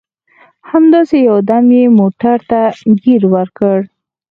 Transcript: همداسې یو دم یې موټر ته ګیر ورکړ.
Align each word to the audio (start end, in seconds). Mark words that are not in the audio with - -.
همداسې 0.71 1.17
یو 1.29 1.37
دم 1.49 1.65
یې 1.77 1.85
موټر 1.99 2.37
ته 2.49 2.61
ګیر 3.01 3.21
ورکړ. 3.33 3.77